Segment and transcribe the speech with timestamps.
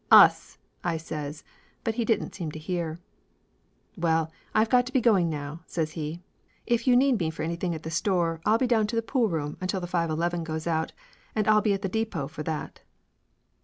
[0.09, 0.57] "Us!"
[0.93, 1.43] I says.
[1.83, 2.99] But he didn't seem to hear.
[3.95, 6.23] "Well, I've got to be going now," says he.
[6.65, 9.57] "If you need me for anything at the store I'll be down to the poolroom
[9.61, 10.91] until the 5.11 goes out,
[11.35, 12.81] and I'll be at the depot for that."